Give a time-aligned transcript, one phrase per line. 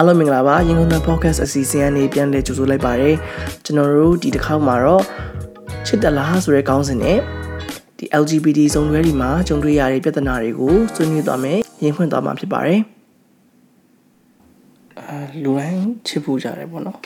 [0.00, 3.16] အားလုံးမင်္ဂလာပါရင်ကုန်တဲ့ podcast အစီအစဉ်ကနေပြန်လည်ကြိုဆိုလိုက်ပါတယ်
[3.64, 5.04] ကျွန်တော်တို့ဒီတစ်ခေါက်မှာတော့
[5.86, 7.18] ချစ်တလားဆိုတဲ့ခေါင်းစဉ်နဲ့
[7.98, 12.80] ဒီ LGBT စုံတွဲဒီမှာကြုံတွေ့ရတဲ့ပြဿနာတွေကိုဆွေးနွေးသွားမယ်ရင်ဖွင့်သွားမှာဖြစ်ပါတယ်
[14.98, 16.98] အာလူတိုင်းချစ်ဖို့ကြတယ်ပေါ့နော်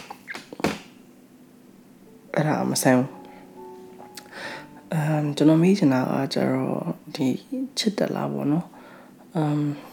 [2.34, 3.10] အဲ့ဒါမဆန်းဘူး
[4.92, 6.76] အမ်ကျွန်တော်မေးချင်တာကကျတော့
[7.14, 7.26] ဒီ
[7.78, 8.66] ချစ်တလားပေါ့နော်
[9.36, 9.91] အမ်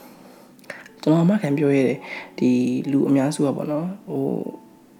[1.02, 2.00] ကျွန်တော်အမခံပြောရတယ်
[2.40, 2.50] ဒီ
[2.92, 4.26] လူအများစုကပေါ့နော်ဟို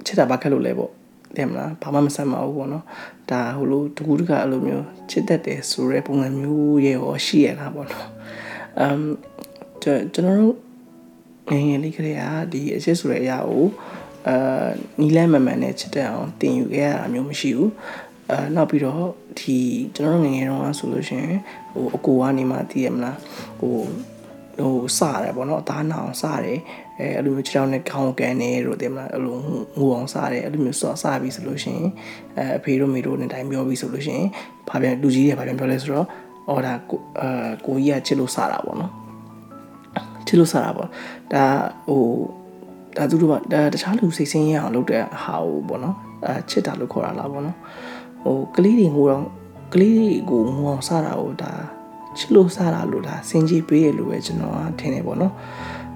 [0.06, 0.92] ချစ်တာဘာခက်လို့လဲပေါ့
[1.38, 2.86] တဲ့မလားဘာမှမဆမ်းပါဘူးပေါ့နော်
[3.30, 8.10] ဒါဟိုလိုတကူတကအဲ့လိုမျိုးချစ်တတ်တယ်ဆိုတဲ့ပုံစံမျိုးရဲ့ရောရှိရတာပေါ့နော်
[8.80, 9.02] အမ်
[9.84, 10.56] ကျွန်တော်တို့
[11.52, 13.66] ငယ်ငယ်လေးကလေးကဒီအချစ်ဆိုတဲ့အရာကို
[14.28, 14.68] အာ
[15.00, 17.72] နီလန်းမမှန်နဲ့ချစ်တဲ့အောင်တင်ယူခဲ့ရတာမျိုးမရှိဘူး
[18.30, 19.06] အာနောက်ပြီးတော့
[19.40, 19.58] ဒီ
[19.96, 21.42] ကျွန်တော်တို့ငယ်ငယ်တုန်းကဆိုလို့ရှိရင်
[21.74, 23.18] ဟိုအကိုကနေမှသိရမလား
[23.60, 23.76] ဟို
[24.60, 26.60] ဟိုစရတယ်ပေါ့နော်အသားနာအောင်စတယ်
[27.00, 29.38] အဲအဲ့လိုမျိုးခြေထောက်နဲ့ခေါင်းကန်နေတို့တင်မလားအဲ့လို
[29.80, 31.90] ငိုအောင်စတယ်အဲ့လိုမျိုးစောစပြီဆိုလို့ရှိရင်
[32.38, 34.28] အဲအဖေတို့မေတို့နဲ့တိုင်းပြောပြီဆိုလို့ရှိရင်
[34.70, 36.08] ဘာပြန်လူကြီးတွေဘာပြန်ပြောလဲဆိုတော့
[36.50, 38.92] အော်ဒါကိုအာကိုကြီးကချစ်လို့စတာပေါ့နော်
[40.28, 40.88] ချစ်လို့စတာပေါ့
[41.34, 41.44] ဒါ
[41.88, 42.06] ဟို
[42.98, 45.96] ဒါသူတို့ကဒါတခြားလူစိတ်ဆင်းရအောင်လုပ်တဲ့ဟာဟိုပေါ့နော်
[46.26, 47.58] အဲချစ်တာလို့ခေါ်တာလားပေါ့နော်
[48.24, 49.26] ဟိုကလေးတွေငိုတော့
[49.74, 51.52] ကလေးတွေကိုငိုအောင်စတာဟိုဒါ
[52.20, 55.34] ချစ်လို့စားတာလို့ဒါစင်ကြီးပေးရလို့ပဲကျွန်တော်ကထင်တယ်ပေါ့နော်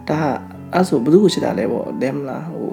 [0.10, 0.20] ဒါ
[0.74, 2.70] အဲ့ဆိုဘယ်သူကိုချစ်တာလဲပေါ့တဲ့မလားဟို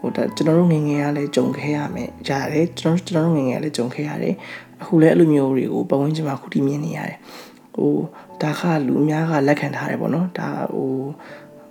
[0.00, 4.34] ဟိုဒါကျွန်တော်တို့ငငယ်ကလည်းကြုံခဲ့ရမယ်ရတယ်ကျွန်တော်ကျွန်တော်တို့ငငယ်ကလည်းကြုံခဲ့ရတယ်
[4.80, 7.18] အခုလည်းအဲ့လိုမျိုးတွေကိုပတ်ဝန်းကျင်မှာခုထိမြင်နေရတယ်
[7.74, 7.92] ဟို
[8.42, 10.92] ဒါကလူအများကလက်ခံထားတယ်ပေါ့နော်ဒါဟို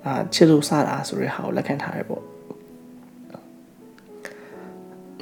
[0.05, 2.23] အာချစ်လို့စားတာဆိုတဲ့ဟာကိုလက်ခံထားတယ်ပေါ့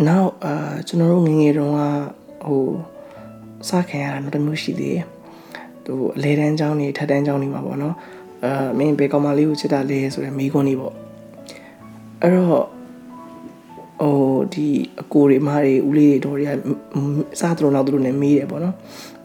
[0.08, 1.82] နောက်အာကျွန်တော်တို့ငငယ်တုန်းက
[2.46, 2.64] ဟို
[3.70, 5.06] စားခံရတာမျိုးတစ်မျိုးရှိသေးတယ်
[5.90, 7.96] သူအလဲတန်းကျောင်းနေထက်တန်းကျောင်းနေမှာပေါ့နော်
[8.46, 10.94] အာမင်းဘယ်ကောင်မလေးကိုချစ်တာလဲဆိုတဲ့မိခွန်းလေးပေါ့
[12.22, 12.66] အဲ့တော့
[14.02, 14.16] ဟို
[14.54, 14.68] ဒီ
[15.02, 16.52] အကိုတွေမားတွေဦးလေးတွေတော်တွေက
[17.40, 18.76] စားသူတို့နောက်သူတို့နဲ့မေးတယ်ပေါ့နော်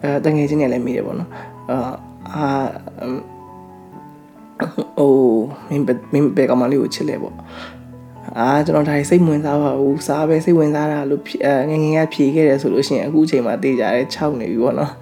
[0.02, 1.30] အဲတငယ်ချင်းတွေလည်းမေးတယ်ပေါ့နော်
[1.70, 2.46] အာ
[4.98, 7.34] အိုးမင်းမင်းဘယ်ကောင်မလေးကိုချစ်လဲပေါ့
[8.38, 11.22] အာကျွန်တော်ဒါစိတ်ဝင်စားပါဘူးစားပဲစိတ်ဝင်စားတာလို့
[11.70, 14.92] ငငယ်ကဖြေခဲ့တယ်ဆိုလို့ရှိရင်အခုချိန်မှာတေးကြတယ်ခြောက်နေပြီပေါ့နော်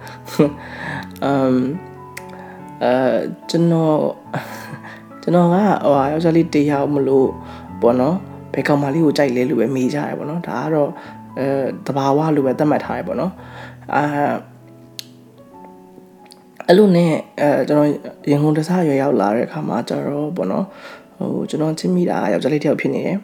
[1.23, 1.57] အမ်
[2.83, 2.93] အဲ
[3.49, 3.97] ကျွန်တော်
[5.21, 5.61] ကျွန်တော်ကဟို
[6.11, 7.29] ယောက်ျားလေးတယောက်မလို့
[7.81, 8.15] ပေါ့နော်
[8.53, 10.89] ဘယ်ကောင်မလေးကိုကြိုက်လဲလို့ပဲမေးကြရတယ်ပေါ့နော်ဒါကတော့
[11.39, 11.47] အဲ
[11.87, 13.31] တဘာဝလို့ပဲသတ်မှတ်ထားရပေါ့နော်
[13.95, 14.03] အာ
[16.67, 17.89] အဲ့လိုနဲ့အဲကျွန်တော်
[18.31, 20.65] ရင်ကုန်တစားရွယ်ရောက်လာတဲ့အခါမှာကျတော့ပေါ့နော်
[21.17, 23.17] ဟိုကျွန်တော်ချင်းမိတာယောက်ျားလေးတယောက်ဖြစ်နေတယ်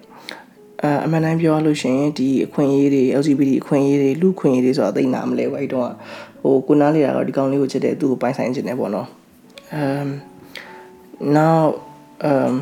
[0.84, 5.90] အဲအမှန်တမ်းပြောရလို့ရှိရင်ဒီအခွင့်အရေးတွေ LGBT အခွင့်အရေးတွေလူခွင့်အရေးတွေဆိုတာသိနာမလဲဘူးအဲ့တော့
[6.44, 9.08] ဟိုကိုနားလေတာတော့ဒီကောင်လေးကိုချစ်တယ်သူ့ကိုပိုင်ဆိုင်ချင်တယ်ပေါ့နော်
[9.74, 10.08] အမ်
[11.36, 11.60] now
[12.24, 12.54] အမ်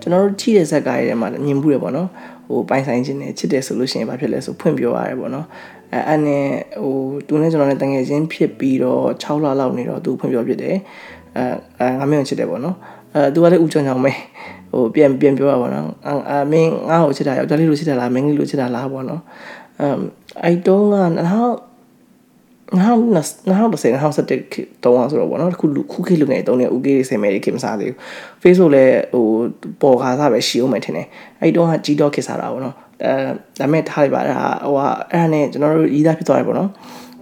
[0.00, 2.08] ကျွန်တော်တို့ကြည့်တဲ့ဇက်ကားတွေထဲမှာမြင်မှုတယ်ပေါ့နော်
[2.48, 5.46] ဟိုပိုင်ဆိုင်ခြင်းနဲ့ချစ်တယ်ဆိုလို့ရှိရင်ဘာဖြစ်လဲဆိုဖွင့်ပြောရတယ်ပေါ့နော်
[5.92, 6.44] အဲအဲ့နဲ့
[6.82, 6.94] ဟို
[7.26, 10.76] သူနဲ့ကျွန်တော်နဲ့တငယ်ချင်းဖြစ်ပြီးတော့6လလောက်နေတော့သူဖွင့်ပြောဖြစ်တယ်
[11.36, 11.44] အဲ
[11.80, 12.76] အဲငါမင်းကိုချစ်တယ်ပေါ့နော်
[13.14, 14.12] အဲသူကလည်းဥချောင်းချောင်းပဲ
[14.72, 15.86] ဟိုပြန်ပြန်ပြောရပါတော့
[16.30, 19.22] အာမင်းငါ့ကိုချစ်တာယောက်ျားလေးလိုချစ်တာလားမင်းလေးလိုချစ်တာလားပေါ့နော်
[19.80, 19.98] အမ်
[20.44, 20.94] အဲ့တော့က
[22.78, 24.40] နောက်နောက်နောက်တော့ဆယ်နောက်ဆက်တဲ့
[24.84, 27.96] တုံးအောင်ဆိုတော့ဗောနော်ခုခုခေတ်လူငယ်တုံးနေဦးကေးတွေဆယ်မဲတွေခင်မစားသေးဘူး
[28.42, 29.26] Facebook လည်းဟို
[29.82, 31.06] ပေါ်ကားစားပဲရှိအောင်မယ်ထင်တယ်
[31.40, 33.12] အဲ့တုံးကကြီးတော့ခေတ်စားတာဗောနော်အဲ
[33.58, 36.70] ဒါမဲ့ထားလိုက်ပါဒါဟိုကအဲ့ဒါနဲ့ကျွန်တော်တို့ရီးသားဖြစ်သွားတယ်ဗောနော်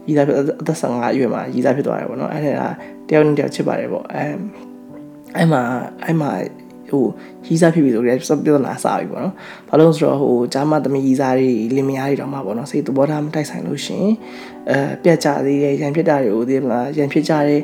[0.09, 2.69] ရီးသားဖြစ်အသက်15အရွယ်မှာရီးသားဖြစ်သွားတယ်ဗောနော်အဲ့ဒါ
[3.09, 4.23] တယောက်နဲ့တယောက်ချစ်ပါတယ်ဗောအဲ
[5.37, 5.63] အဲ့မှာ
[6.05, 6.31] အဲ့မှာ
[6.91, 7.05] ဟို
[7.47, 9.35] ရီးစားဖြစ်ပြီဆိုကြတဲ့ပြဿနာစပြီပေါ့နော်။
[9.69, 14.07] ဘာလို့ဆိုတော့ဟိုဂျာမသမီးရီးစားတွေလင်မယားတွေတော့မှပေါ့နော်စိတ်သဘောထားမတိုက်ဆိုင်လို့ရှင်
[14.71, 17.61] အဲပြက်ကြသေးတယ်ရန်ဖြစ်တာတွေကိုသိမလားရန်ဖြစ်ကြတဲ့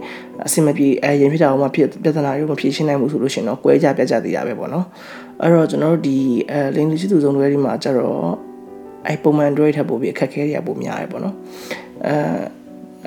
[0.47, 4.87] အဆင်မပြေအဲရန်ဖြစ်တာကမှဖြစ်ပြဿနာတွေမဖြေရှင်းနိုင်ဘူးဆိုလို့ရှင်တော့ကွဲကြပြက်ကြသေးတာပဲပေါ့နော်။
[5.43, 6.17] အဲ့တော့ကျွန်တော်တို့ဒီ
[6.51, 8.19] အဲလင်းလူရှိသူစုံတွေဒီမှာကျတော့
[9.07, 11.37] အဲပုံမှန်တွေထပ်ပို့ပြီးအခက်ခဲတွေကပိုများတယ်ပေါ့နော်။
[12.07, 12.17] အဲ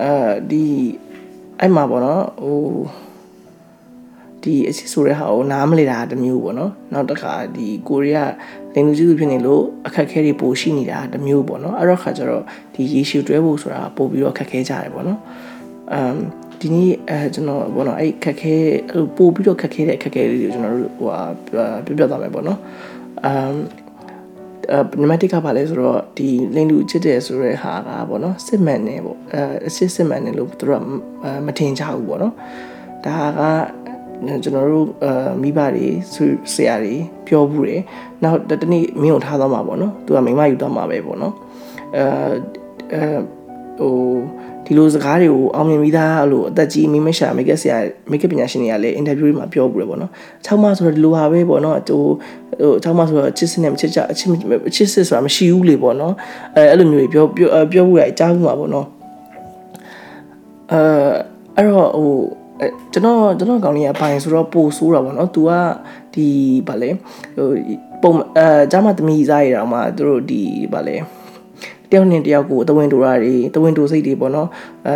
[0.02, 0.12] အဲ
[0.52, 0.64] ဒီ
[1.60, 2.60] အဲ့မှာပေါ့နော်ဟို
[4.44, 8.32] ဒီအချစ်ဆိုတဲ့ဟာကိုနားမလည်တာတမျိုးပေါ့နော်နောက်တစ်ခါဒီကိုရီးယား
[8.74, 12.44] လင်လူကြီးစုဖြစ်နေလို့အခက်ခဲတွေပိုရှိနေတာတမျိုးပေါ့နော်အဲ့တော့ခါကျတော့
[12.74, 15.20] ဒီရေရှည်တွဲဖို့ဆိုတာပို့ပြီးတော့ခက်ခဲကြတယ်ပေါ့နော်
[15.94, 16.18] အမ်
[16.62, 18.54] ဒီနေ့အဲကျွန်တော်ဘောနော်အဲ့ခက်ခဲ
[19.18, 21.20] ပို့ပြီးတော့ခက်ခဲတဲ့ခက်ခဲလေးတွေကျွန်တော်တို့ဟိုဟာ
[21.86, 22.60] ပြပြသွားမယ်ပေါ့နော်
[23.26, 23.56] အမ်
[24.72, 30.84] အဲနံပါတ်1ကပါလဲဆိုတော့ဒီလင်းလူချစ်တယ်ဆိုတဲ့ဟာကပေါ့နော်စစ်မှန်နေပေါ့အဲအစစ်စစ်မှန်နေလို့သူတို့က
[31.46, 32.34] မထင်ကြဘူးပေါ့နော်
[33.06, 33.42] ဒါက
[34.44, 35.88] ကျွန်တော်တို့အာမိဘတွေ
[36.54, 36.96] ဆရာတွေ
[37.28, 37.82] ပြောဘူးတယ်
[38.24, 41.34] နောက်တနေ့မင်းကိုထားသွားမှာပေါ့နော်သူကမိမယူသွားမှာပဲပေါ့နော်
[41.96, 42.04] အဲ
[42.94, 43.04] အဲ
[43.80, 43.94] ဟို
[44.66, 47.78] ဒဒီလိုစကားတွေကိုအောင်မြင်ပြီးသားအဲ့လိုအသက်ကြီးမိမရှာမိကက်ဆရာ
[48.12, 50.12] မိကက်ပညာရှင်တွေကလည်းအင်တာဗျူးတွေမှာပြောပြတယ်ပေါ့နော်
[50.46, 52.02] ချောင်းမဆိုတော့ဒီလိုပါပဲပေါ့နော်ဟို
[52.62, 54.28] ဟိုချောင်းမဆိုတော့ချစ်စနဲ့မချစ်ကြအချစ်
[54.76, 56.14] ချစ်စစ်ဆိုတာမရှိဘူးလေပေါ့နော်
[56.56, 58.88] အဲအဲ့လိုမျိုးပြောပြောပြောဖို့ရအကြောင်းမှာပေါ့နော်
[60.72, 60.82] အဲ
[61.56, 62.12] အဲ့တော့ဟို
[62.94, 65.52] ကျွန်တော်ကျွန်တော်ကောင်းလေးအပိုင်းဆိုတော့ပို့ဆိုးတာပေါ့နော်။ तू က
[66.14, 66.28] ဒီ
[66.68, 66.90] ဗာလဲ
[67.36, 67.50] ဟို
[68.02, 70.42] ပုံအဲဂျာမသမီးစားရအောင်မှသူတို့ဒီ
[70.74, 70.98] ဗာလဲ
[71.92, 74.48] တယောက်နဲ့တယောက်ကိုတဝင်းတူတာတွေတဝင်းတူစိတ်တွေပေါ့နော်
[74.88, 74.96] အဲ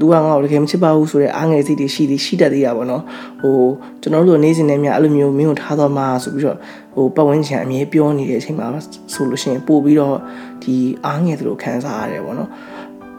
[0.00, 3.02] သူကငါ့ကိုတကယ်မချစ်ပါဘူးဆိုတဲ့အားငယ်စိတ်တွေရှိသေးရှိတတ်သေးတာပေါ့နော်
[3.40, 3.56] ဟို
[4.02, 6.58] ကျွန်တော်တို့နေစဉ်နဲ့မြအဲ့လိုမျိုးမင်းကိုထားတော့မှာဆိုပြီးတော့
[6.94, 8.66] ဟိုပတ်ဝန်းကျင်အမြဲပြောနေတဲ့အချိန်မှာ
[9.14, 10.16] ဆိုလို့ရှိရင်ပို့ပြီးတော့
[10.62, 10.74] ဒီ
[11.06, 12.50] အားငယ်သူတို့ခံစားရတယ်ပေါ့နော်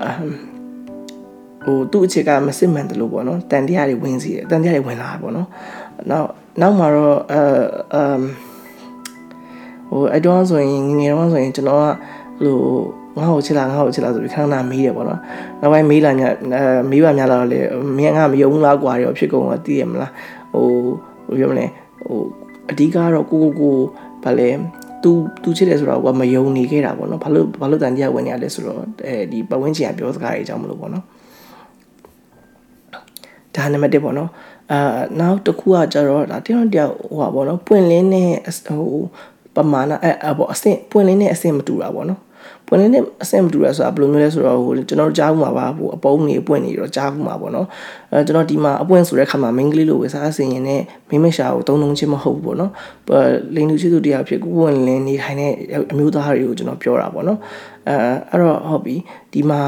[0.03, 0.52] အမ်
[1.65, 5.47] ဟိုသူ့အခြေကမစစ်မှန်တယ်လို့ပေါ့နော်တန်တရားတွေဝင်စီတယ်တန်တရားတွေဝင်လာတာပေါ့နော်
[6.09, 6.27] နောက်
[6.61, 7.41] နောက်မှာတော့အဲ
[7.93, 8.21] အမ်
[9.89, 11.85] ဟိုအဲ့တော့ဆိုရင်ငငယ်တော့ဆိုရင်ကျွန်တော်က
[12.43, 12.57] ဟို
[13.17, 15.19] ငါ့ကိုချစ်လားငါ့ကိုချစ်လားဆိုပြီးခဏခဏမေးတယ်ပေါ့နော်
[15.61, 16.21] နောက်ပိုင်းမေးလာည
[16.55, 17.59] အဲမေးပါများလာတော့လေ
[17.97, 20.11] မင်းငါမယုံလားကွာရောဖြစ်ကုန်တော့သိရမလား
[20.53, 20.67] ဟို
[21.27, 21.65] ဘယ်ပြောမလဲ
[22.05, 22.19] ဟို
[22.71, 23.75] အဓိကတော့ကိုကိုကို
[24.23, 24.49] ဗာလဲ
[25.03, 25.11] သူ
[25.43, 28.77] သူချစ်တယ်ဆိုတော့ကမယုံနေခဲ့တာပေါ့နော်ဘာလို့ဘာလို့တန်တရားဝင်နေရလဲဆိုတော့
[29.07, 31.03] အဲဒီပတ်ဝန်းကျင်ကပြောစကားတွေအကြောင်းမလို့ပေါ့နော်
[33.55, 34.29] ဒါနံပါတ်1ပေါ့နော်
[34.71, 34.79] အာ
[35.19, 38.29] နောက်တစ်ခုကကျတော့ဒါတယောက်တယောက်ဟိုပါပေါ့နော်ပွင့်လင်းတဲ့
[38.65, 39.01] ဟို
[39.55, 42.21] ပမာဏအဲပေါ့အဆင့်ပွင့်လင်းတဲ့အဆင့်မတူတာပေါ့နော်
[42.67, 47.67] ပွင့်လင်းတဲ့အဆင့်မတူရဆိုတာဘယ်လိုမျိုးလဲဆိုတော့ဟိုကျွန်တော်တို့ကြားဘူးမှာပါဟိုအပုံးနေပွင့်နေတော့ကြားဘူးမှာပေါ့နော်
[48.11, 52.71] အဲကျွန်တော်ဒီမှာအပွင့်ဆိုတဲ့ခါမှာ main ကလေးလိုဝယ်စားစင်ရင်နဲ့မိမရှာကိုသုံးသုံးချင်းမဟုတ်ဘူးပေါ့နော်
[53.55, 55.51] လိန်လူချစ်သူတရားဖြစ်ကိုပွင့်လင်းနေထိုင်တဲ့
[55.91, 57.39] အမျိုးသားတွေကိုကျွန်တော်ပြောတာပေါ့နော်
[57.89, 57.95] အဲ
[58.29, 58.95] အဲ့တော့ဟုတ်ပြီ
[59.33, 59.61] ဒီမှာ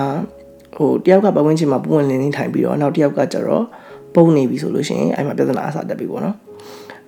[0.76, 3.64] ဟိုတယောက်ကပတ်ဝန်းကျင်မှာပွင့်လင်းနေထိုင်ပြီးတော့နောက်တယောက်ကကျတော့
[4.16, 6.36] ပုံနေပြီဆိုလို့ရှိရင်အဲ့မှာပြဿနာအစားတက်ပြီပေါ့နော်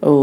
[0.06, 0.18] ဟို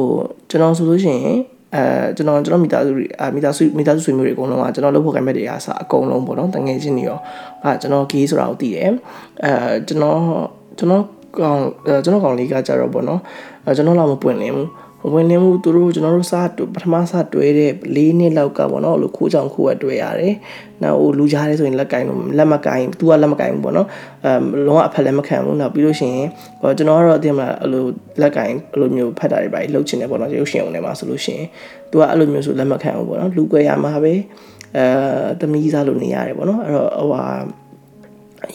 [0.51, 1.39] ကျွန်တော်ဆိုလို့ရှိရင်
[1.75, 1.83] အဲ
[2.17, 7.19] ကျွန်တော်ကျွန်တော်မိသားစုတွေအမိသားစုမိသားစုဆွေမျိုးတွေအကုန်လုံးကကျွန်တော်လုပ်ဖို့ကံမဲ့တွေအားစအကုန်လုံးပေါ့နော်တငယ်ချင်းတွေရော
[7.65, 8.91] အဲကျွန်တော်ဂေးဆိုတာကိုသိတယ်
[9.45, 10.19] အဲကျွန်တော်
[10.79, 11.03] ကျွန်တော်
[11.41, 11.61] ကောင်
[12.05, 13.21] ကျွန်တော်ကောင်လေးကကြတော့ပေါ့နော်
[13.65, 14.69] အဲကျွန်တော်လာမပွင့်လင်းဘူး
[15.13, 16.35] ဝင်လင်းမှုသူတို့ကျွန်တော်တို့စ
[16.75, 20.35] ပထမစတွဲတဲ့၄နှစ်လောက်ကပေါ့နော်လို့ခိုးချောင်ခိုးရတွဲရတယ်။
[20.83, 23.89] နောက်ဟိုလူကြားရဲဆိုရင်လက်ကင်လို့လက်မကင်သူကလက်မကင်ဘူးပေါ့နော်။
[24.25, 26.29] အဲလုံးဝအဖက်လည်းမခံဘူး။နောက်ပြီးလို့ရှိရင်
[26.61, 27.85] ဟောကျွန်တော်ကတော့အတင်မလားအဲ့လို
[28.21, 31.47] လက်ကင်အဲ့လိုမျိုးဖတ်တာတွေပါလှုပ်ချင်တယ်ပေါ့နော်။ရုပ်ရှင်အောင်ထဲမှာဆိုလို့ရှိရင်
[31.91, 34.15] သူကအဲ့လိုမျိုးဆိုလက်မခံဘူးပေါ့နော်။လူကွဲရမှာပဲ
[34.77, 34.85] အဲ
[35.41, 37.25] သမီးစားလို့နေရတယ်ပေါ့နော်။အဲ့တော့ဟိုဟာ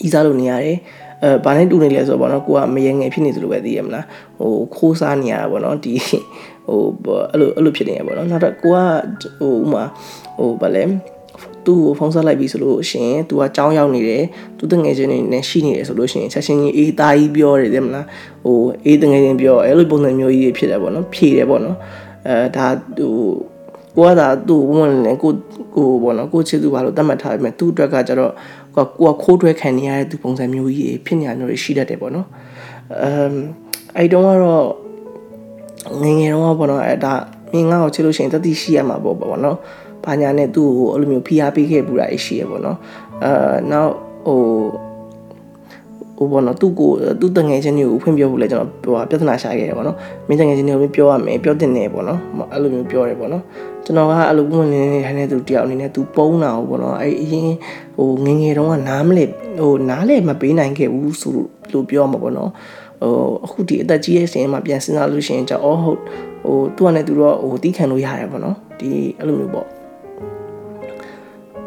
[0.06, 0.76] ဤစားလို့နေရတယ်။
[1.22, 4.04] အဲဘာနဲ့တူနေလဲဆိုတော့ဗောနော်ကိုကမယငယ်ဖြစ်နေသလိုပဲသိရမလား
[4.38, 5.94] ဟိုခိုးစားနေရတာဗောနော်ဒီ
[6.66, 6.82] ဟို
[7.30, 8.78] အဲ့လိုအဲ့လိုဖြစ်နေရဗောနော်နောက်တော့ကိုက
[9.38, 9.84] ဟိုဥမာ
[10.38, 10.84] ဟိုဗာလဲ
[11.66, 14.22] သူ့ကိုဖုန်းဆက်လိုက်ပြီဆိုလို့ရှင် तू ကကြောင်းရောက်နေတယ်
[14.58, 18.06] သူတငယ်ချင်းတွေနဲ့ရှိနေတယ်ဆိုလို့ရှင်ချက်ချင်းကြီးအေးသားကြီးပြောတယ်တဲ့မလား
[18.44, 21.76] ဟိုအေးတငယ်ချင်းပြောအဲ့လိုပုံစံမျိုးကြီးဖြစ်တယ်ပေါ့နော်ဖြေတယ်ပေါ့နော်
[22.26, 22.66] အဲဒါ
[22.98, 23.14] ဟို
[23.96, 25.32] ကိုကသာသူ့ဝင်နေကို
[25.74, 28.32] ကိုပေါ့နော်ကိုချစ်သူဘာလို့တတ်မှတ်ထားပြီမဲ့သူ့အတွက်ကကျတော့
[28.76, 32.26] ကိုကကိုကခိုးတွဲခံနေရတဲ့သူပုံစံမျိုးကြီးဖြစ်နေရမျိုးတွေရှိတတ်တယ်ပေါ့နော်
[33.02, 33.34] အမ်
[33.96, 34.66] အဲ့တုန်းကတော့
[36.02, 37.12] ငငယ်တုန်းကပေါ့နော်အဲ့ဒါ
[37.52, 39.56] မင်းငါ့ကိုချစ်လို့ရှိရင်တတိရှိရမှာပေါ့ပေါ့နော်
[40.04, 42.78] ဘာညာနဲ့သူ့ကိုအဲ့လိုမျိုးဖိအားပေးခဲ့ပူတာရှိရပေါ့နော်
[43.24, 43.92] အာနောက်
[44.26, 44.40] ဟို
[46.20, 46.90] ဟိုဘောနော်သူ့ကို
[47.20, 49.96] သူ့တငယ်ချင်းတွေကိုဖွင့်ပြောဖို့လဲကျွန်တော်ဟိုပြဿနာရှာခဲ့တယ်ပေါ့နော်
[50.28, 52.18] မင်းတငယ်ချင်းတွေကိုပြောရမယ်ပြောတင်တယ်ပေါ့နော်
[52.52, 53.42] အဲ့လိုမျိုးပြောတယ်ပေါ့နော်
[53.84, 57.50] ကျွန်တော်ကအဲ့လိုဝင်နေနေထိုင်နေသူတယောက်အနေနဲ့သူပုံးတာပေါ့နော်အဲ့အရင်
[57.96, 59.24] ဟိုငငယ်တုန်းကနားမလဲ
[59.60, 61.36] ဟိုနားလဲမပေးနိုင်ခဲ့ဘူးဆို
[61.72, 62.50] လို့ပြောမှာပေါ့နော်
[63.02, 63.14] ဟို
[63.44, 66.00] အခုဒီအသက်ကြီးရဲ့စဉ်မှာပြန်စဉ်းစားလို့ရှိရင်じゃအော်ဟုတ်
[66.44, 69.68] ဟိုသူကလည်းသူတော့ဟိုတီးခံလို့ရတယ်ပေါ့နော်ဒီအဲ့လိုမျိုးပေါ့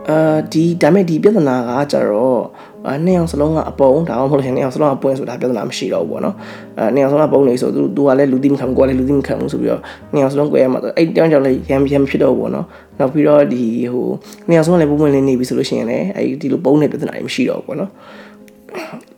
[0.09, 2.41] အာဒီဒါမဲ့ဒီပြဿနာကကြတော့
[2.87, 6.35] အဲနှစ်ယောက်စလုံးကအပုံဒါမှမဟုတ်ရင်နှစ်ယောက်စလုံးကပွင့်ဆိုတာပြဿနာမရှိတော့ဘူးပေါ့နော်
[6.79, 9.81] အဲနှစ်ယောက်စလုံးကပုံနေဆိုသူသူကလည်းလူသိမခံဘူးကိုကလည်းလူသိမခံဘူးဆိုပြီးတော့
[10.13, 12.65] နှစ်ယောက်စလုံး꿰ရမှာအဲ့တောင်းကြောင့်လည်းရံရံဖြစ်တော့ဘူးပေါ့နော်
[12.99, 13.63] နောက်ပြီးတော့ဒီ
[13.93, 14.07] ဟို
[14.47, 17.91] နှစ်ယောက်စလုံးလည်းပုံပွင့်လေးနေပြီဆိုလို့ရှိရင်လည်းအဲ့ဒီလိုပုံနေပြဿနာတွေမရှိတော့ဘူးပေါ့နော်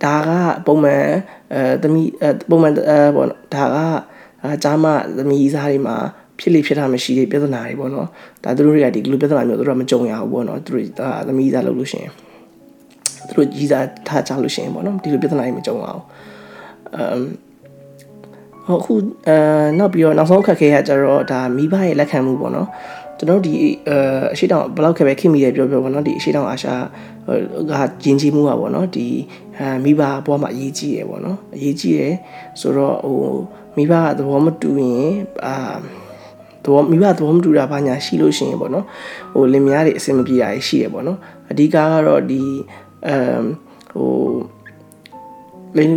[0.03, 0.29] ဒါက
[0.67, 1.03] ပုံမှန်
[1.53, 3.77] အဲသမီးအဲပုံမှန်အဲပေါ့နော်ဒါက
[4.43, 4.86] အာဂျာမ
[5.17, 5.95] သမီးစားတွေမှာ
[6.39, 8.07] ဖြစ်လေဖြစ်တာမရှိတဲ့ပြဿနာတွေပေါ့နော်
[8.43, 12.13] ဒါသူတို့တွေကဒီလိုပြဿနာမျိုးသူတို့ကမကြုံရဘူးပေါ့နော်သူတို့ဒါသမီးစားလုပ်လို့ရှိရင်
[13.27, 16.03] သူတို့ကြီးစားထားကြလို့ရှိရင်ပေါ့နော်ဒီလိုပြဿနာတွေမကြုံအောင်
[16.96, 17.22] အမ်
[18.67, 18.94] ဟုတ်ခု
[19.27, 19.38] အဲ
[19.79, 22.67] နောက်ပြီးတော့နောက်ဆုံးခက်ခဲရကြတော့ဒါမိဘရဲ့လက်ခံမှုပေါ့နော်
[23.17, 23.53] ကျွန်တော်ဒီ
[23.88, 23.98] အဲ
[24.34, 27.72] အရှိတောင်ဘယ်လောက်ခက်ပဲခင်မိတယ်ပြောပြောပေါ့နော်ဒီအရှိတောင်အာရှက
[28.03, 29.08] ဂျင်းကြီးမှုอ่ะပေါ့နော်ဒီ
[29.58, 32.13] အဲမိဘဘွားမှာအရေးကြီးရယ်ပေါ့နော်အရေးကြီးရယ်
[32.62, 33.36] ဆိုတော့ဟို
[33.77, 35.12] မိဘကသဘောမတူရင်
[35.46, 35.55] အာ
[36.63, 38.86] သဘောမိဘသဘောမတူတာဘာညာရှိလို့ရှိရင်ပေါ့နော်
[39.34, 41.17] ဟိုလင်မယားတွေအဆင်မပြေတာရှိရပေါ့နော်
[41.51, 41.77] အဓိကက
[42.08, 42.41] တော့ဒီ
[43.08, 43.44] အမ်
[43.92, 44.10] ဟို
[45.78, 45.92] လိန်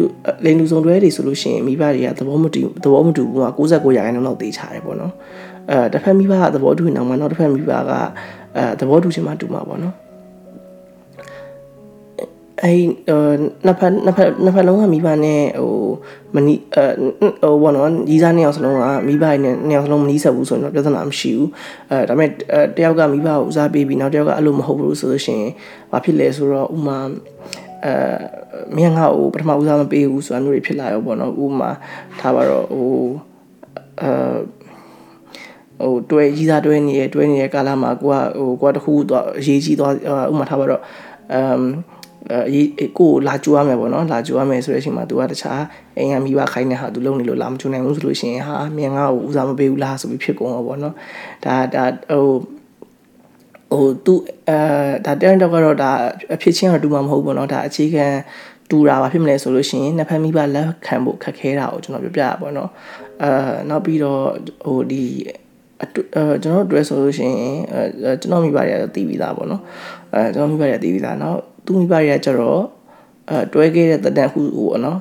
[0.45, 5.13] လိန်လူစုံတွဲတွေဆိုလို့ရှိရင်မိဘတွေကသဘောမတူသဘောမတူဘူးက69ရာခိုင်နှုန်းလောက်သေးချတယ်ပေါ့နော်
[5.71, 7.93] အဲတစ်ဖက်မိဘကသဘောတူနေအောင်မှနောက်တစ်ဖက်မိဘက
[8.57, 9.95] အဲသဘောတူချင်မှတူမှာပေါ့နော်
[12.63, 12.81] အဲ့
[13.67, 15.75] နှစ်ဖက်နှစ်ဖက်နှစ်ဖက်လုံးကမိဘနဲ့ဟို
[16.35, 16.87] မနီးအဲ
[17.43, 21.49] ဟိုဘောနော်ကြီးစားနှစ်ယောက်စလုံးကမိဘနဲ့နှစ်ယောက်စလုံးမနီးဆက်ဘူးဆိုရင်တော့ပြဿနာမရှိဘူး
[21.91, 22.31] အဲဒါပေမဲ့
[22.77, 25.53] တယောက်ကမိဘကိုဦးစားပေးပြီးနောက်တယောက်ကအဲ့လိုမဟုတ်ဘူးဆိုလို့ရှိရင်
[25.93, 26.99] ဘာဖြစ်လဲဆိုတော့ဥမာ
[27.85, 27.95] အဲ
[28.77, 31.71] မင်းငါ့ကိုပထမဦးစားမပေးဘူးဆိုတာမျိုးတွေဖြစ်လာရောပေါ့နော်ဥမာ
[32.21, 32.99] ထားပါတော့ဟို
[34.01, 34.11] အဲ
[35.81, 39.93] ဟိုတွဲကြီးစားတွဲနေရတွဲနေတဲ့ကာလမှာကိုကဟိုကိုကတခုတော့အရေးကြီးသွား
[40.33, 40.83] ဥမာထားပါတော့
[41.33, 41.63] အမ်
[42.33, 45.63] အဲကိုလာကြိုးရမယ်ပေါ့နော်လာကြိုးရမယ်ဆိုတဲ့အချိန်မှာ तू ကတခြား
[45.97, 50.95] အိမ်ကမိဘခိုင်းတဲ့ဟာ तू လုံနေလို့လာမချိုးနိုင်ဘူးဆိုလို့ရှိရင်ဟာမြန်ငါ့ကိုဦးစားမပေးဘူးလားဆိုပြီးဖြစ်ကုန်တော့ပေါ့နော်
[51.45, 52.27] ဒါဒါဟို
[53.73, 54.15] ဟို तू
[54.49, 54.59] အဲ
[55.05, 55.91] ဒါ talent တော့ကတော့ဒါ
[56.35, 58.07] အဖြစ်ချင်းတော့တူမှာမဟုတ်ဘူးပေါ့နော်ဒါအခြေခံ
[58.71, 62.71] တူတာပါဖြစ်မလဲဆိုလို့ရှိရင်နှစ်ဖက်မိဘလက်ခံဖို့ခက်ခဲတာကိုကျွန်တော်ပြောပြတာပေါ့နော်
[63.23, 63.31] အဲ
[63.69, 64.23] နောက်ပြီးတော့
[64.67, 65.05] ဟိုဒီ
[65.81, 65.87] အဲ
[66.43, 69.63] ကျွန်တော်တို့တွေ့ဆိုလို့ရှိရင်အဲကျွန်တော်မိဘတွေကသိပြီးသားပေါ့နော်
[70.15, 72.63] အဲကျွန်တော်မိဘတွေကသိပြီးသားနောက် သူမိဘတွေကကျတော့
[73.31, 74.99] အဲတွဲခဲ့တဲ့တန်ခုဟိုနော်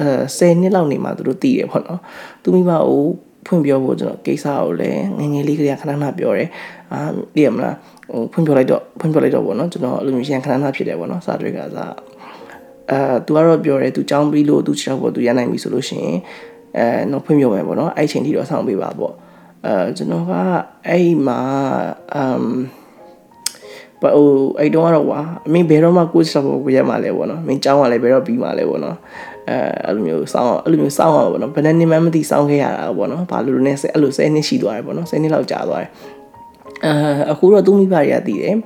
[0.00, 0.08] အဲ
[0.38, 2.00] 10နှစ်လောက်နေမှသူတို့တည်တယ်ပေါ့နော်
[2.42, 3.02] သူမိဘကို
[3.46, 6.48] ဖွင့်ပြောဖို့ကျွန်တော်ကိစ္စကိုလည်းငငယ်လေးကလေးခဏခဏပြောတယ်
[6.92, 7.00] အာ
[7.34, 7.76] သိရမလား
[8.12, 11.94] ဟိုဖွင့်ပြောလိုက်တော့ဖွင့်ပြောလိုက်တော့ပေါ့နော်ကျွန်တော်အဲ့လိုမျိုးရန်ခဏခဏဖြစ်တယ်ပေါ့နော်စာတွေကစား
[12.90, 16.16] အဲသူကတော့ပြောတယ်သူចောင်းပြီးလို့သူချောက်ပေါ့သူရနိုင်ပြီဆိုလို့ရှိရင်
[16.78, 19.14] အဲတော့ဖွင့်ပြောမယ်ပေါ့နော်အဲ့ချိန်ထိတော့ဆောင်းပေးပါပေါ့
[19.66, 20.32] အဲကျွန်တော်က
[20.88, 21.40] အဲ့မှာ
[22.14, 22.46] အမ်
[24.04, 28.96] ဘာဟိုအဲ့တော့တော့ကွာအမင်းဘယ်တော့မှကိုယ်စပေါ်ကိုရမှာလဲပေါ့နော်မင်းចောင်းကလည်းဘယ်တော့ပြီးမှာလဲပေါ့နော်
[29.48, 29.56] အဲ
[29.86, 35.90] အဲ့လိုမျိုးစောင်းအဲ့လိုမျိုးစောင်းအောင်ပေါ့နော်ဘယ်နှစ်မှမသိစောင်းခဲ့ရတာပေါ့နော်ဘာလို့လဲနဲ့အဲ့လို10နှစ်ရှိသွားတယ်ပေါ့နော်10နှစ်လောက်ကြာသွားတယ်
[36.84, 38.56] အဲအခုတော့သူ့မိဘတွေကတည်တယ်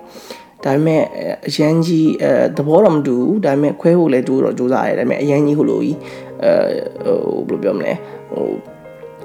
[0.64, 1.02] ဒါပေမဲ့
[1.49, 5.97] အရန်ကြီးအဲသဘောတော့မတူဘူးဒါပေမဲ့ခွဲဖို့လည်းတူတော့စူးစမ်းရတယ်ဒါပေမဲ့အရန်ကြီးဟိုလိုကြီး
[6.42, 7.14] အဲ
[7.49, 7.92] ဟိုဘယ်လိုပြောမလဲ
[8.30, 8.45] ဟို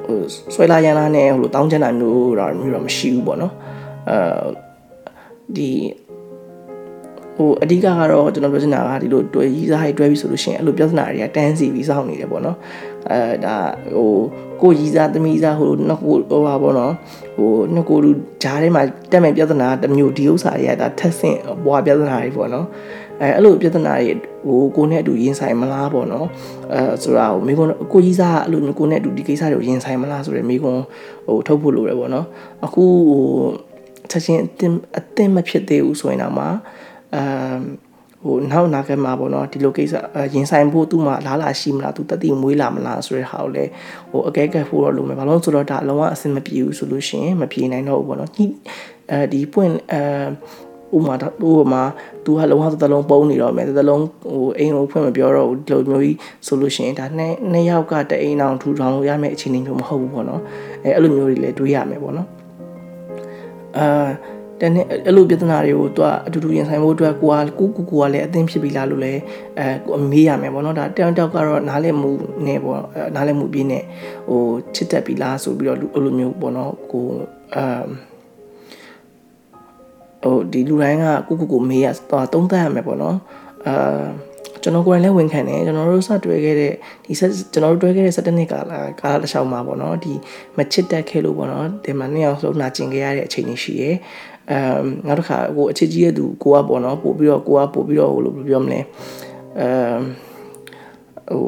[0.05, 0.19] ဟို
[0.53, 3.53] ဆွဲလာရန်လာနဲ့ဟိုလိုတောင်းချင်တာမျိုးတော့မျိုးတော့မရှိဘူးပေါ့နော်
[4.09, 4.17] အဲ
[5.55, 5.69] ဒီ
[7.37, 12.57] ဟိုအဓိကကတော့ကျွန်တော်ပြောချင်တာကဒီလိုတွဲရီးစားတွေတွဲပြီးဆိုလို့ရှိရင်အဲ့လိုပြဿနာတွေကတန်းစီပြီးစောင့်နေတယ်ပေါ့နော်
[13.11, 13.55] အဲဒါ
[13.95, 14.11] ဟို
[14.61, 16.93] ကိုရီးစားသမီးစားဟိုနှစ်ကိုဟိုပါပေါ့နော်
[17.37, 18.11] ဟိုနှစ်ကိုလူ
[18.43, 22.65] ဂျားထဲမှာတက်မဲ့ပြဿနာတစ်မျိုးဒီဥစ္စာတွေကဒါထက်ဆင့်ဘွားပြဿနာတွေပေါ့နော်
[23.21, 24.11] အဲအဲ့လိုပြဿနာတွေ
[24.47, 26.27] ဟိုကိုနဲ့အတူရင်ဆိုင်မလားပေါ့နော်
[26.73, 30.83] အဲဆိုတာဟိုမိကွန်းကိုကြီးစားအဲ့လိုကိုနဲ့အတူဒီကိစ္စတွေကိုရင်ဆိုင်မလားဆိုရယ်မိကွန်း
[31.27, 32.25] ဟိုထုတ်ဖို့လိုတယ်ပေါ့နော်
[32.65, 33.23] အခုဟို
[34.11, 36.45] ချက်ချင်းအတင်းအတင်းမဖြစ်သေးဘူးဆိုရင်တော့မှ
[37.15, 37.59] အမ်
[38.25, 39.93] ဟိုနောက်နာခဲ့မှာပေါ့နော်ဒီလိုကိစ္စ
[40.33, 43.69] ရင်ဆိုင်ဖို့သူ့မှာလားလာရှိမလားသူတတိမွေးလာမလားဆိုတဲ့ဟာကိုလည်း
[44.11, 48.37] ဟိုအကဲကဲဖို့တော့လိုမယ်ဘာလို့ဆိုတော့ဒါအလုံးဝအဆင်မပြေဘူးဆိုလို့ရှိရင်မပြေနိုင်တော့ဘူးပေါ့နော်ည
[49.11, 50.01] အဲဒီပွင့်အဲ
[50.95, 51.15] ဥမာ
[51.49, 51.83] ဥမာ
[52.25, 56.17] तू ကလုံးဝသလုံးပုံနေတော့မယ်သလုံးဟိုအိမ်ကိုဖွင့်မပြောတော့ဘူးဒီလိုမျိုးကြီး
[56.47, 60.41] ဆိုလို့ရှိရင်ဒါနှစ်နှစ်ယောက်ကတအိမ်အောင်ထူထောင်လို့ရမယ့်အခြေအနေမျိုးမဟုတ်ဘူးပေါ့နော်
[60.83, 62.27] အဲအဲ့လိုမျိုးတွေလည်းတွေးရမယ်ပေါ့နော်
[63.77, 64.07] အာ
[64.63, 69.21] တနေ့အဲ့လိုပြဿနာတွေကိုသူကအတူတူရင်ဆိုင်ဖို့အတွက်ကိုကကိုကိုကိုကလည်းအသင်းဖြစ်ပြီလားလို့လည်း
[69.59, 72.09] အဲကိုမေးရမယ်ပေါ့နော်ဒါတောင်တောက်ကတော့နားလည်မှု
[72.45, 72.81] နဲ့ပေါ့
[73.15, 73.83] နားလည်မှုပြည့်နဲ့
[74.29, 74.41] ဟို
[74.75, 77.05] ချစ်တက်ပြီလားဆိုပြီးတော့အဲ့လိုမျိုးပေါ့နော်ကို
[77.55, 77.87] အမ်
[80.23, 83.17] ဟိုဒီလူတိုင်းကကိုကိုကိုမေးရတော့သုံးသပ်ရမယ်ပေါ့နော်
[83.67, 84.05] အာ
[84.63, 86.73] ကျွန်တော်ကိုယ်တိုင်လည်းဝန်ခံတယ်ကျွန်တော်တို့စတွေ့ခဲ့တဲ့
[87.05, 90.13] ဒီကျွန်တော်တို့တွေ့ခဲ့တဲ့17နှစ်ကာလကာလတစ်လျှောက်မှာပေါ့နော်ဒီ
[90.57, 93.89] မချစ်တက်ခဲ့လို့ပေါ့နော်ဒီမှာနှစ်ယောက်လုံးနာကျင်ခဲ့ရတဲ့အချိန်တွေရှိရဲ
[94.51, 98.79] အမ်နောက်တစ်ခါကိုအချစ်ကြီးရဲ့သူကိုကပေါ့နော်ပို့ပြီးတော့ကိုကပို့ပြီးတော့ဟိုလိုပြောမလဲ
[99.59, 99.99] အမ်
[101.29, 101.43] ဟို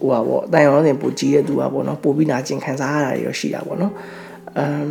[0.00, 3.92] ဟိုပါပေါ့တိုင်အောင်တင်ပို့ကြီးရဲ့သူကပေါ့နော်ပို့ပြီးနာကျင်ခံစားရတာတွေရောရှိတာပေါ့နော်
[4.58, 4.88] အမ်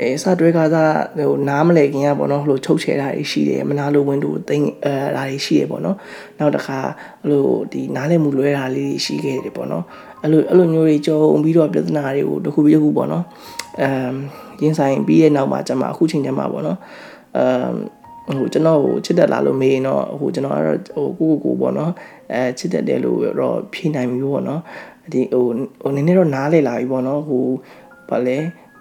[0.00, 0.84] အဲစတွဲကသာ
[1.16, 5.96] ဟိုနားမလဲခင်ရပေါ့နော်ဟိုချုပ်ချယ်တာတွေရှိတယ်မနာလို့ဝင်းတို့သိအဲဒါတွေရှိရပေါ့နော်
[6.38, 6.78] နောက်တစ်ခါ
[7.28, 9.84] ဟိုဒီနားလဲမှုလွဲတာလေးတွေရှိခဲ့တယ်ပေါ့နော်
[10.22, 13.24] အဲ့လိုအဲ့လိုမျိုးတွေကြုံပြီးတော့ပြဿနာတွေကိုတစ်ခုပြီးတစ်ခုပေါ့နော်
[13.80, 14.14] အမ်
[14.62, 16.78] ရင်ဆိုင်ပြီးတဲ့နောက်မှာကျွန်မအခုချိန်ကျမှပေါ့နော်
[17.36, 17.38] အ
[18.32, 21.92] မ်ဟိုကျွန်တော်ဟိုချစ်တက်လာလို့မေးရင်တော့ဟိုကျွန်တော်ကတော့ဟိုကိုကိုကိုပေါ့နော်
[22.32, 24.60] အဲချစ်တက်တယ်လို့တော့ဖြေနိုင်ပြီပေါ့နော်
[25.12, 25.44] ဒီဟို
[25.82, 27.44] ဟိုနည်းနည်းတော့နားလေလာပြီပေါ့နော်ဟို
[28.08, 28.38] ဘာလဲ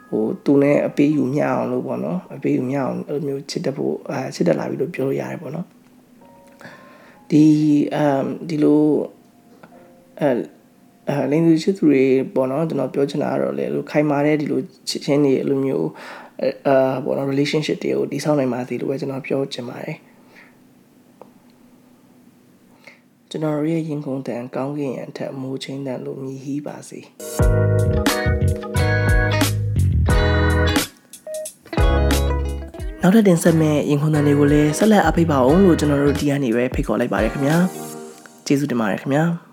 [0.09, 5.65] ဟိုသူနဲ့အပေးယူမျှအောင်လို့ပေါ့နော်အပေးယူမျှအောင်အဲ့လိုမျိုးချစ်တက်ဖို့အဲချစ်တက်လာပြီလို့ပြောလို့ရတယ်ပေါ့နော်
[7.31, 7.43] ဒီ
[7.95, 8.83] အမ်ဒီလို
[10.19, 10.29] အဲ
[11.09, 12.03] အဲလိင်သူချစ်သူတွေ
[12.35, 15.89] ပေါ့နော်ကျွန်တော်ပြောချင်တာကတော့လေလိုခိုင်မာတဲ့ဒီလိုချစ်ချင်းတွေအဲ့လိုမျိုး
[16.67, 19.97] အာပေါ့နော် relationship တွေကိုတည်ဆောက်နိုင်ပါသေးလို့ပဲကျွန်တော်ပြောချင်ပါတယ်
[23.29, 26.99] ကျွန်တော်ရဲ့ရင်ခုန်တန်ကောင်းကင်ရန်ထက်မိုးချင်းတန်လို့မြည်ဟီးပါစေ
[33.01, 37.57] နောက်ထပ်တင်ဆက်မဲ့ရင်ခုန်တန်တွေကိုလည်းဆက်လက်အားပေးပါအောင်လို့ကျွန်တော်တို့ဒီကနေ့ပဲဖိတ်ခေါ်လိုက်ပါတယ်ခင်ဗျာ
[38.45, 39.44] ကျေးဇူးတင်ပါတယ်ခင်ဗျာ